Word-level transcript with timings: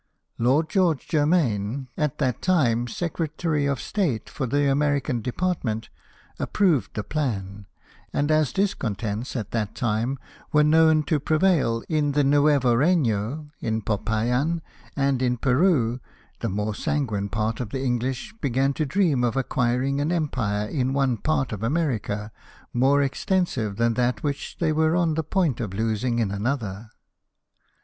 Lord 0.39 0.67
George 0.67 1.07
Germaine, 1.07 1.87
at 1.95 2.17
that 2.17 2.41
time 2.41 2.87
Secretary 2.87 3.67
of 3.67 3.79
State 3.79 4.31
for 4.31 4.47
the 4.47 4.67
American 4.67 5.21
department, 5.21 5.89
approved 6.39 6.95
the 6.95 7.03
plan; 7.03 7.67
and 8.11 8.31
as 8.31 8.51
discontents 8.51 9.35
at 9.35 9.51
that 9.51 9.75
time 9.75 10.17
were 10.51 10.63
known 10.63 11.03
to 11.03 11.19
prevail 11.19 11.83
in 11.87 12.13
the 12.13 12.23
Nuevo 12.23 12.73
Reyno, 12.73 13.51
in 13.59 13.83
Popayan, 13.83 14.63
and 14.95 15.21
in 15.21 15.37
Peru, 15.37 15.99
the 16.39 16.49
more 16.49 16.73
sanguine 16.73 17.29
part 17.29 17.59
of 17.59 17.69
the 17.69 17.83
English 17.83 18.33
began 18.41 18.73
to 18.73 18.87
dream 18.87 19.23
of 19.23 19.37
ac 19.37 19.45
quiring 19.49 20.01
an 20.01 20.11
empire 20.11 20.67
in 20.67 20.93
one 20.93 21.15
part 21.15 21.51
of 21.51 21.61
America 21.61 22.31
more 22.73 23.03
extensive 23.03 23.75
than 23.75 23.93
that 23.93 24.23
which 24.23 24.57
they 24.57 24.71
were 24.71 24.95
on 24.95 25.13
the 25.13 25.21
point 25.21 25.59
of 25.59 25.75
losing 25.75 26.17
in 26.17 26.31
another. 26.31 26.89